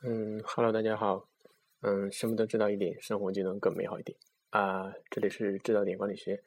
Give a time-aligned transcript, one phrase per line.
[0.00, 1.28] 嗯，Hello，大家好。
[1.80, 4.16] 嗯，什么都知道一点，生活就能更美好一点
[4.50, 4.94] 啊！
[5.10, 6.40] 这里是知道点管理学。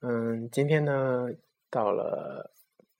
[0.00, 1.28] 嗯，今天呢，
[1.68, 2.52] 到了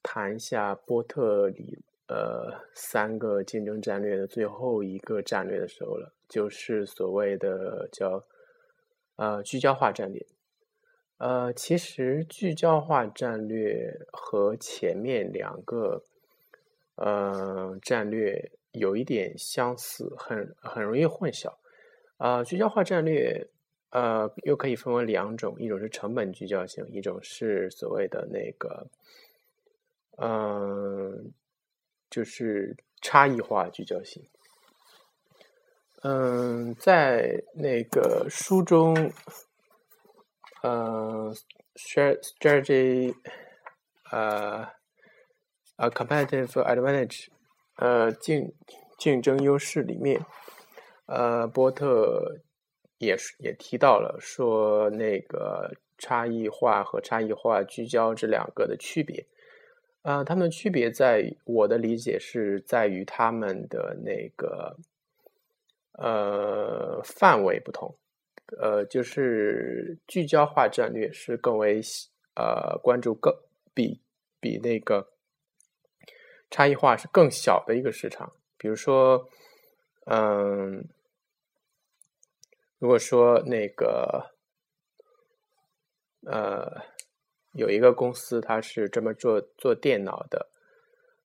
[0.02, 1.78] 谈一下波特里
[2.08, 8.22] 呃三个竞争战略的最后一个战略的时候了，就是所谓的叫
[9.16, 10.26] 呃聚焦化战略。
[11.16, 16.04] 呃，其实聚焦化战略和前面两个
[16.96, 18.52] 呃战略。
[18.72, 21.52] 有一点相似，很很容易混淆。
[22.18, 23.48] 啊，聚焦化战略，
[23.90, 28.86] 呃，又可以分为两种，一种是成本聚焦型，一种是所谓的那个，
[30.18, 31.32] 嗯，
[32.10, 34.22] 就是差异化聚焦型。
[36.02, 38.94] 嗯，在那个书中，
[40.62, 41.34] 呃
[41.74, 43.14] ，strategy，
[44.10, 44.68] 呃
[45.76, 47.28] ，a competitive advantage。
[47.80, 48.52] 呃，竞
[48.98, 50.20] 竞争优势里面，
[51.06, 52.36] 呃，波特
[52.98, 59.24] 也是也提到了说那个差异化和差异化聚焦这两个的区别，
[60.02, 64.76] 啊，它们区别在我的理解是在于他们的那个
[65.92, 67.96] 呃范围不同，
[68.58, 71.80] 呃，就是聚焦化战略是更为
[72.34, 73.34] 呃关注更
[73.72, 74.02] 比
[74.38, 75.08] 比那个。
[76.50, 79.28] 差异化是更小的一个市场，比如说，
[80.06, 80.84] 嗯，
[82.78, 84.32] 如果说那个，
[86.26, 86.82] 呃，
[87.52, 90.50] 有一个公司它是这么做做电脑的，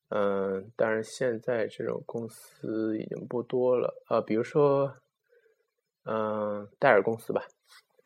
[0.10, 4.96] 嗯，当然现在这种公司已经不多了，呃，比如说，
[6.04, 7.48] 嗯，戴尔公司吧，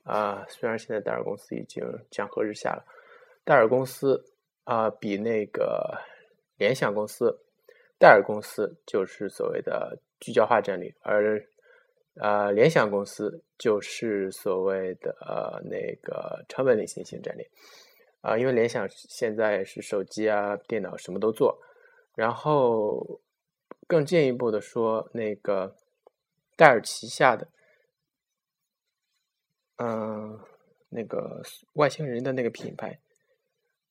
[0.04, 2.86] 啊，虽然现在戴尔公司已经江河日下了，
[3.44, 4.24] 戴尔公司
[4.64, 6.00] 啊，比那个。
[6.60, 7.40] 联想公司、
[7.98, 11.42] 戴尔公司就是所谓的聚焦化战略，而
[12.16, 17.50] 呃，联想公司就是所谓的呃那个成本领先型战略
[18.20, 21.58] 啊，因为联想现在是手机啊、电脑什么都做，
[22.14, 23.22] 然后
[23.88, 25.74] 更进一步的说，那个
[26.58, 27.48] 戴尔旗下的
[29.78, 30.38] 嗯
[30.90, 31.42] 那个
[31.76, 33.00] 外星人的那个品牌，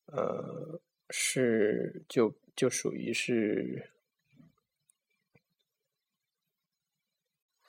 [0.05, 0.79] 呃。
[1.11, 3.89] 是，就就属于是，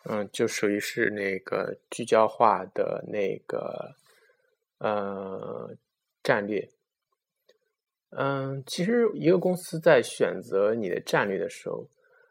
[0.03, 3.95] 嗯，就属于是那个聚焦化的那个
[4.79, 5.77] 呃
[6.25, 6.69] 战略。
[8.09, 11.89] 嗯，其实一个公司在选择你的战略的时候，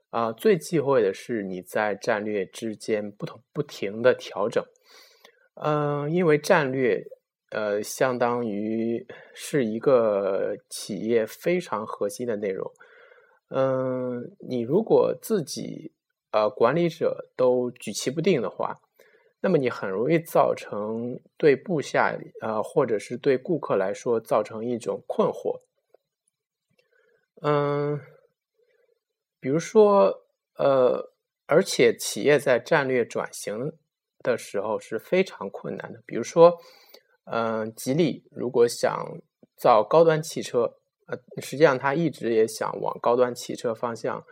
[0.10, 4.62] 啊，最忌讳的是你在战略之间不同不停的调整。
[5.54, 7.08] 嗯，因为战略。
[7.52, 12.72] 呃，相当于是一个企业非常核心的内容。
[13.50, 15.92] 嗯，你如果自己
[16.30, 18.80] 呃管理者都举棋不定的话，
[19.42, 25.60] 那么你很容易造成对部下啊，或者是对顾客来说造成一种困惑。
[27.42, 28.00] 嗯，
[29.40, 30.26] 比如说
[30.58, 31.12] 呃，
[31.48, 33.74] 而且企业在战略转型
[34.22, 36.62] 的时候是非常困难的，比如说。
[37.32, 39.20] 嗯，吉利如果想
[39.56, 40.62] 造高端汽车，
[41.06, 44.26] 呃，实际上他一直也想往高端汽车方向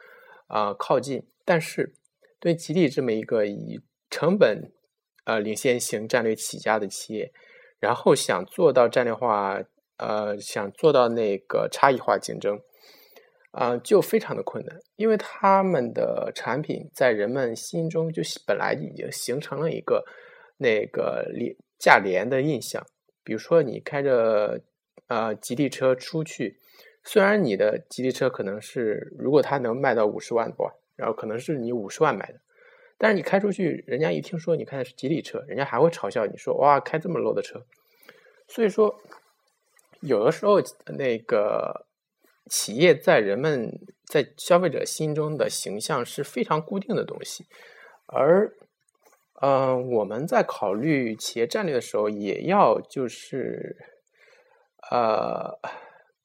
[0.48, 1.24] 啊靠近。
[1.46, 1.94] 但是，
[2.40, 4.72] 对吉利这么一个以成本
[5.26, 7.32] 呃领先型战略起家的企业，
[7.80, 9.62] 然后想做到战略化，
[9.98, 12.60] 呃，想做到那个差异化竞争，
[13.52, 20.04] 啊，就非常的困难，因为他们的产品在人们心中就本来已经形成了一个
[20.58, 21.56] 那个联。
[21.80, 22.86] 价廉的印象，
[23.24, 24.62] 比如说你开着
[25.06, 26.58] 啊吉利车出去，
[27.04, 32.40] 虽然你的吉利车可能是如果它能卖到五十万多，然后可能是你五十万买的，
[32.98, 37.64] 但是你开出去，人家一听说你开的是吉利车，人家还会嘲笑你说哇开这么 low 的车。
[38.48, 39.00] 所以说，
[40.00, 40.62] 有的时候
[40.98, 41.86] 那个
[42.50, 47.46] 企业在人们在消费者心中的形象是非常固定的东西，
[48.08, 48.52] 而。
[49.40, 53.78] 嗯，我们在考虑企业战略的时候，也要就是
[54.90, 55.60] 呃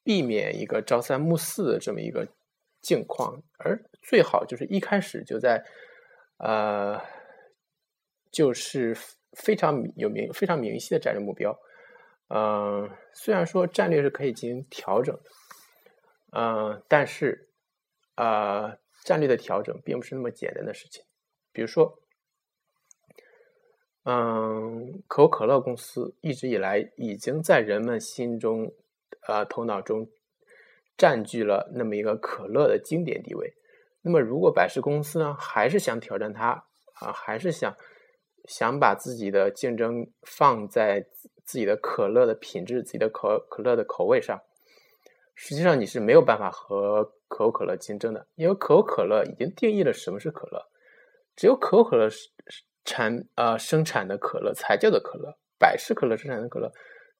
[0.02, 2.26] 避免一个朝三暮四的这么一个
[2.80, 5.62] 境况，而最好就是一开始就在
[6.38, 6.98] 呃
[8.30, 8.96] 就是
[9.32, 11.54] 非常有明非常明晰的战略目标。
[12.28, 15.20] 嗯，虽然说战略是可以进行调整，
[16.30, 17.50] 嗯，但是
[18.14, 18.74] 啊
[19.04, 21.04] 战略的调整并不是那么简单的事情，
[21.52, 21.98] 比如说。
[24.04, 28.72] 嗯，可口可乐公司一直以来已经在人们心中，
[29.28, 30.08] 呃，头脑中
[30.96, 33.54] 占据了那么一个可乐的经典地位。
[34.00, 36.64] 那么，如果百事公司呢，还是想挑战它
[36.94, 37.72] 啊，还是想
[38.46, 41.06] 想把自己的竞争放在
[41.44, 44.42] 自己的可乐的品质、自己的可可乐的口味上，
[45.36, 50.60] 实际上你是没有办法和可口可乐竞争的，因为可口可乐已经定义了什么是可乐，
[51.36, 56.72] 只有可口可乐是是产啊生产的可乐才叫做可乐，百事可乐生产的可乐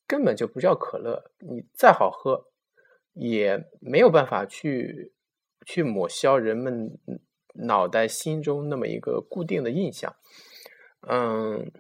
[0.06, 2.47] 根本就不叫可乐，你再好喝
[3.14, 5.12] 也没有办法去。
[5.64, 6.99] 去抹消人们
[7.55, 10.12] 脑袋心中那么一个固定的印象，
[11.03, 11.70] 嗯，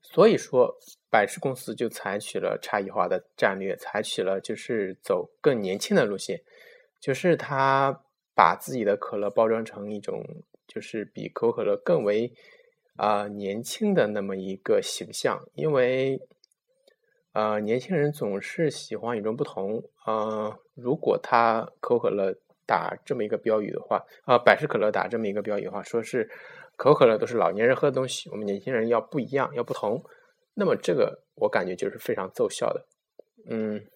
[0.00, 0.74] 所以说
[1.10, 6.40] 百事公司就采取了差异化的战略，采取了就是走更年轻的路线，
[6.98, 8.02] 就是他
[8.34, 10.24] 把自己的可乐包装成一种
[10.72, 12.32] 就是比可口可乐更为
[12.96, 16.20] 啊年轻的那么一个形象，因为。
[17.32, 19.84] 呃，年轻人总是喜欢与众不同。
[20.04, 22.34] 呃，如果他可口可乐
[22.66, 26.28] 打这么一个标语的话，啊，百事可乐打这么一个标语的话，说是
[26.76, 30.02] 可口可乐都是老年人喝的东西，我们年轻人要不一样，要不同。
[30.54, 32.84] 那么这个我感觉就是非常奏效的。
[33.48, 33.86] 嗯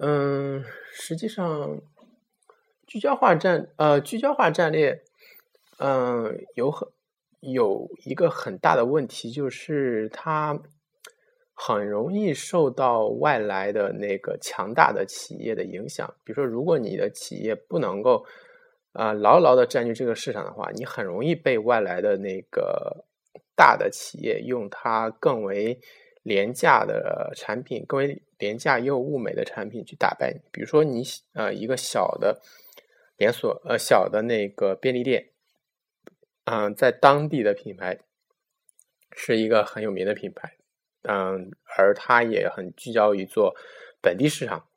[0.00, 1.80] 嗯，实际上
[2.88, 5.00] 聚焦化战呃聚焦化战略，
[5.78, 6.88] 嗯，有很
[7.38, 10.60] 有一个很大的问题就是它。
[11.60, 16.08] 很容易受到外来的那个强大的企业的影响。
[16.22, 18.24] 比如说，如果你的企业不能够
[18.92, 23.04] 啊牢牢的占据这个市场的话，你很容易被外来的那个
[23.56, 25.76] 大的企业用它更为
[26.22, 30.40] 廉价的产品、更为廉价又物美的产品去打败你。
[30.52, 31.02] 比如说，你
[31.32, 32.40] 呃一个小的
[33.18, 35.28] 连锁呃小的那个便利店，
[36.44, 37.98] 嗯，在当地的品牌
[39.12, 40.54] 是一个很有名的品牌。
[41.02, 43.54] 嗯，而它也很聚焦于做
[44.00, 44.68] 本地市场，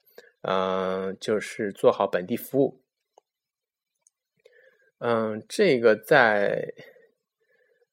[0.41, 2.81] 嗯，就是做好本地服务。
[4.99, 6.73] 嗯，这个在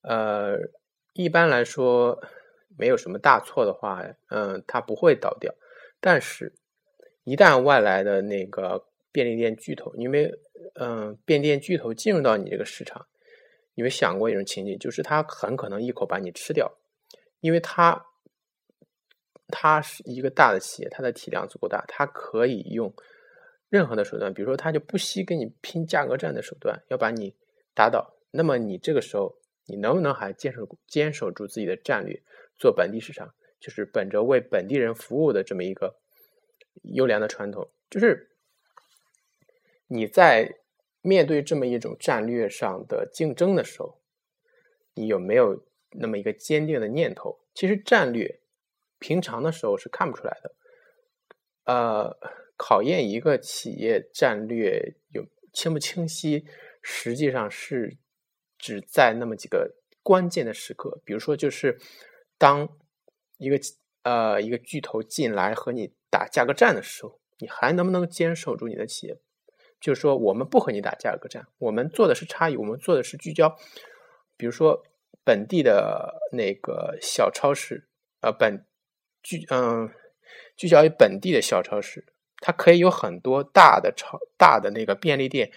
[0.03, 0.59] 呃
[1.15, 2.23] 一般来说
[2.77, 5.55] 没有什么大错的话，嗯，它不会倒掉。
[6.01, 6.55] 但是，
[7.25, 8.88] 一旦外来的那个
[9.19, 10.33] 便利店巨头，因为
[10.75, 13.07] 嗯，便利店巨头进入到你这个市场，
[13.75, 16.79] 你没想过一种情景，就是他很可能一口把你吃掉，
[17.41, 18.05] 因为他。
[19.51, 22.93] 它是一个大的企业，它的体量足够大，它可以用
[23.71, 27.35] 任何的手段，比如说，它就不惜跟你拼价格战的手段，要把你
[27.75, 28.15] 打倒。
[28.31, 29.35] 那么，你这个时候，
[29.65, 32.23] 你能不能还坚守坚守住自己的战略，
[32.59, 35.97] 做本地市场，就是本着为本地人服务的这么一个
[36.83, 37.67] 优良的传统？
[37.89, 38.28] 就是
[39.89, 40.61] 你在
[41.03, 44.01] 面对这么一种战略上的竞争的时候，
[44.95, 47.41] 你有没有那么一个坚定的念头？
[47.53, 48.41] 其实战略。
[49.01, 50.55] 平常的时候是看不出来的，
[51.67, 52.19] 呃，
[52.57, 56.45] 考验一个企业战略有清不清晰，
[56.83, 57.97] 实际上是
[58.59, 61.79] 只在那么几个关键的时刻，比如说，就是
[62.37, 62.69] 当
[63.37, 63.57] 一个
[64.03, 69.17] 呃一个巨头进来和你打价格战的时候，你还能不能坚守住你的企业？
[69.81, 73.57] 就是说，我们不和你打价格战，我们做的是差异，我们做的是聚焦，
[74.37, 74.83] 比如说
[75.25, 77.89] 本地的那个小超市，
[78.21, 78.65] 呃，本。
[79.21, 79.91] 聚嗯，
[80.57, 82.07] 聚焦于本地的小超市，
[82.39, 85.51] 它可以有很多大的超大的那个便利店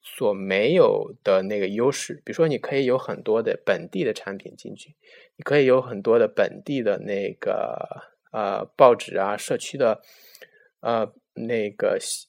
[0.00, 2.22] 所没有的那个优势。
[2.24, 4.94] 比如说，你可以有很多的本地的产品进去，
[5.36, 7.84] 你可以有很多的本地的那个
[8.30, 10.00] 呃报纸啊，社区的
[10.80, 12.28] 呃那个是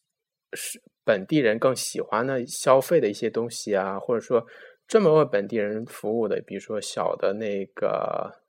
[1.06, 4.46] 本地人更喜欢的消费的一些东西啊，或者说
[4.88, 8.42] 专门为本地人服务的，比如说小的那个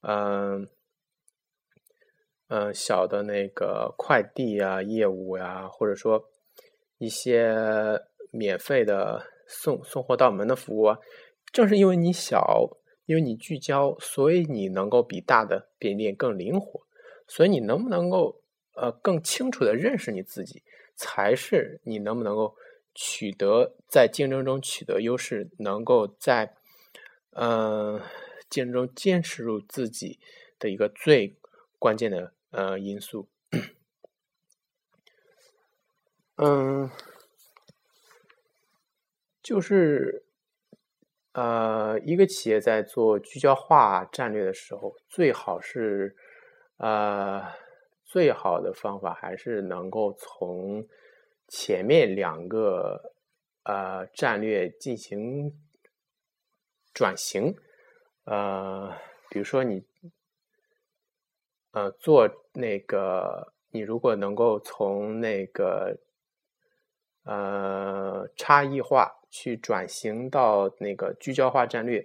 [0.00, 0.66] 嗯。
[2.48, 6.30] 嗯，小的那个快递啊业务呀，或者说
[6.98, 7.52] 一些
[8.30, 11.00] 免费的送送货到门的服务啊，
[11.52, 16.82] 正是因为你小，因为你聚焦，所以你能够比大的便利店更灵活。
[17.26, 18.40] 所以你能不能够
[18.76, 20.62] 呃更清楚的认识你自己，
[20.96, 22.56] 才是你能不能够
[22.94, 26.54] 取得在竞争中取得优势，能够在
[27.32, 28.00] 嗯
[28.50, 30.18] 竞争中坚持住自己
[30.58, 31.36] 的一个最
[31.78, 32.32] 关键的。
[32.52, 33.28] 呃，因素，
[36.36, 36.88] 嗯，
[39.42, 40.24] 就是
[41.32, 46.16] 呃，一个企业在做聚焦化战略的时候，最好是
[46.78, 47.42] 呃，
[48.06, 50.86] 最好的方法还是能够从
[51.48, 53.12] 前面两个
[53.64, 55.52] 呃战略进行
[56.94, 57.54] 转型，
[58.24, 58.90] 呃，
[59.28, 59.84] 比如说你。
[61.72, 65.94] 呃，做那个，你如果能够从那个
[67.24, 72.02] 呃差异化去转型到那个聚焦化战略，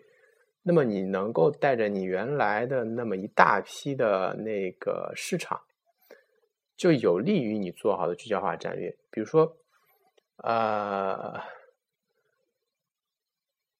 [0.62, 5.62] 那么你能够带着你原来的那么一大批的那个市场，
[6.82, 8.90] 就有利于你做好的聚焦化战略。
[9.12, 9.56] 比如说，
[10.38, 11.40] 呃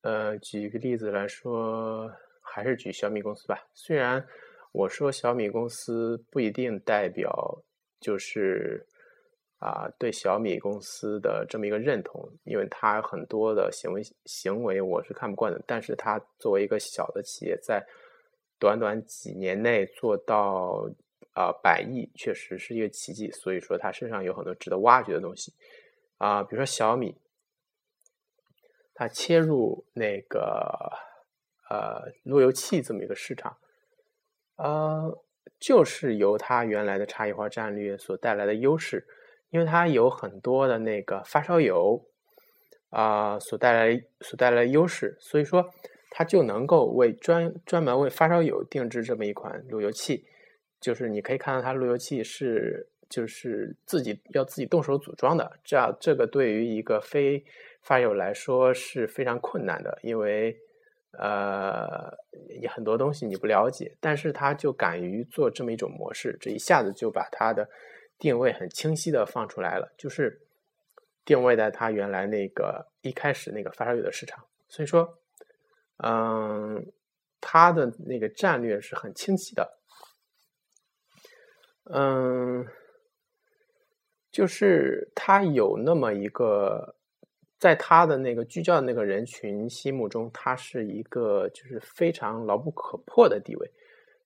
[0.02, 2.12] 呃，举一个例子来说，
[2.44, 3.58] 还是举小米公司吧。
[3.74, 4.24] 虽然
[4.72, 7.64] 我说小米公司不一定代表
[8.00, 8.86] 就是。
[9.58, 15.62] 啊，对小米公司的这么一个认同，因为它很多的行为行为我是看不惯的。
[15.68, 17.86] 但是它作为一个小的企业，在
[18.58, 20.90] 短短几年内做到
[21.42, 23.32] 啊百亿，确实是一个奇迹。
[23.32, 25.54] 所以说，它身上有很多值得挖掘的东西
[26.18, 27.18] 啊，比如说小米，
[28.94, 30.92] 它切入那个
[31.70, 33.58] 呃路由器这么一个市场，
[34.58, 35.24] 呃，
[35.60, 39.08] 就是由它原来的差异化战略所带来的优势。
[39.50, 42.06] 因为它有很多的那个发烧友
[42.90, 45.70] 啊，所带来所带来的优势，所以说
[46.10, 50.26] 它就能够为专专门为发烧友定制这么一款路由器。
[50.82, 57.46] 就是你可以看到，它路由器是就是自己要自己动手组装的，这样这个对于一个非
[57.82, 60.60] 发友来说是非常困难的，因为
[61.14, 62.14] 呃
[62.60, 67.70] 你很多东西你不了解，但是他就敢于做这么一种模式，这一下子就把它的。
[68.20, 70.40] 定位很清晰的放出来了，就是
[71.26, 75.18] 定位在它原来那个一开始那个发烧友的市场，所以说，
[76.04, 76.86] 嗯，
[77.40, 79.80] 它的那个战略是很清晰的，
[81.94, 82.66] 嗯，
[84.32, 86.96] 就是他有那么一个，
[87.60, 93.72] 在他的那个聚焦的那个人群心目中，他是一个就是非常牢不可破的地位。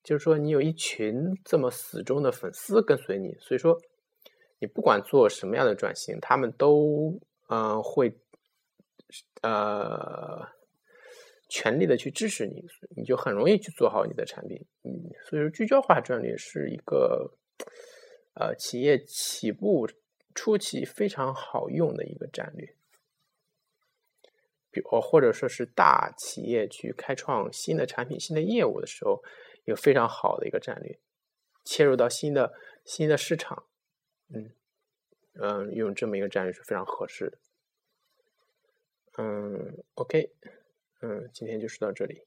[0.04, 3.76] 就是说，你有一群这么死忠的粉丝跟随你，所以说，
[4.60, 7.20] 你不管做什么样的转型，他们都
[7.50, 8.16] 嗯会
[9.42, 10.48] 呃
[11.50, 12.64] 全力的去支持你，
[12.96, 14.64] 你就很容易去做好你的产品。
[14.84, 14.92] 嗯，
[15.28, 17.32] 所以说聚焦化战略是一个
[18.34, 19.90] 呃企业起步
[20.34, 22.76] 初期非常好用的一个战略，
[24.72, 29.24] 比如或者说是大企业去开创新的产品、新的业务的时候。
[29.68, 31.00] 一个非常好的一个战略，
[31.64, 33.66] 切入到新的新的市场，
[34.28, 34.52] 嗯
[35.34, 37.38] 嗯，用这么一个战略是非常合适的。
[39.18, 40.30] 嗯，OK，
[41.02, 42.22] 嗯，今天就说到这里。